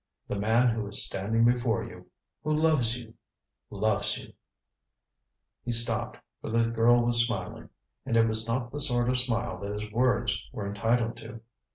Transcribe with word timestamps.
The 0.27 0.35
man 0.35 0.69
who 0.69 0.87
is 0.87 1.05
standing 1.05 1.45
before 1.45 1.83
you 1.83 2.09
who 2.43 2.55
loves 2.55 2.97
you 2.97 3.13
loves 3.69 4.17
you" 4.17 4.33
He 5.63 5.69
stopped, 5.69 6.17
for 6.41 6.49
the 6.49 6.63
girl 6.71 7.03
was 7.05 7.23
smiling. 7.27 7.69
And 8.03 8.17
it 8.17 8.27
was 8.27 8.47
not 8.47 8.71
the 8.71 8.81
sort 8.81 9.09
of 9.09 9.17
smile 9.19 9.59
that 9.59 9.73
his 9.79 9.91
words 9.91 10.49
were 10.51 10.65
entitled 10.65 11.17
to. 11.17 11.41